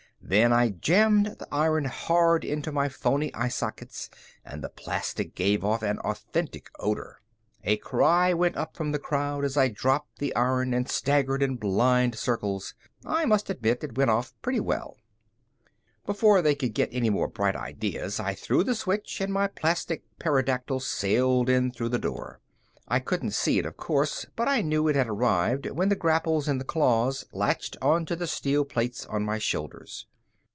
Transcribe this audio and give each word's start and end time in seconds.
Then 0.23 0.53
I 0.53 0.69
jammed 0.69 1.25
the 1.39 1.47
iron 1.51 1.83
hard 1.85 2.45
into 2.45 2.71
my 2.71 2.87
phony 2.87 3.33
eye 3.33 3.49
sockets 3.49 4.09
and 4.45 4.63
the 4.63 4.69
plastic 4.69 5.35
gave 5.35 5.65
off 5.65 5.83
an 5.83 5.97
authentic 5.99 6.69
odor. 6.79 7.19
A 7.65 7.75
cry 7.75 8.33
went 8.33 8.55
up 8.55 8.77
from 8.77 8.93
the 8.93 8.99
crowd 8.99 9.43
as 9.43 9.57
I 9.57 9.67
dropped 9.67 10.19
the 10.19 10.33
iron 10.33 10.73
and 10.73 10.87
staggered 10.87 11.43
in 11.43 11.57
blind 11.57 12.15
circles. 12.17 12.75
I 13.03 13.25
must 13.25 13.49
admit 13.49 13.83
it 13.83 13.97
went 13.97 14.09
off 14.09 14.33
pretty 14.41 14.61
well. 14.61 14.95
Before 16.05 16.41
they 16.41 16.55
could 16.55 16.73
get 16.75 16.89
any 16.93 17.09
more 17.09 17.27
bright 17.27 17.57
ideas, 17.57 18.17
I 18.17 18.33
threw 18.33 18.63
the 18.63 18.75
switch 18.75 19.19
and 19.19 19.33
my 19.33 19.47
plastic 19.47 20.03
pterodactyl 20.17 20.79
sailed 20.79 21.49
in 21.49 21.71
through 21.71 21.89
the 21.89 21.99
door. 21.99 22.39
I 22.87 22.99
couldn't 22.99 23.31
see 23.31 23.59
it, 23.59 23.65
of 23.65 23.75
course, 23.75 24.27
but 24.37 24.47
I 24.47 24.61
knew 24.61 24.87
it 24.87 24.95
had 24.95 25.09
arrived 25.09 25.69
when 25.71 25.89
the 25.89 25.95
grapples 25.95 26.47
in 26.47 26.57
the 26.57 26.63
claws 26.63 27.25
latched 27.33 27.75
onto 27.81 28.15
the 28.15 28.27
steel 28.27 28.63
plates 28.63 29.05
on 29.07 29.25
my 29.25 29.37
shoulders. 29.37 30.07